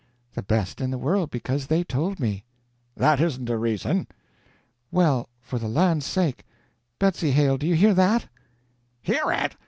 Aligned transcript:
"The 0.33 0.41
best 0.41 0.81
in 0.81 0.89
the 0.89 0.97
world 0.97 1.29
because 1.29 1.67
they 1.67 1.83
told 1.83 2.19
me." 2.19 2.43
"That 2.97 3.21
isn't 3.21 3.51
a 3.51 3.55
reason." 3.59 4.07
"Well, 4.89 5.29
for 5.39 5.59
the 5.59 5.67
land's 5.67 6.07
sake! 6.07 6.43
Betsy 6.97 7.29
Hale, 7.29 7.59
do 7.59 7.67
you 7.67 7.75
hear 7.75 7.93
that?" 7.93 8.27
"Hear 9.03 9.31
it? 9.31 9.55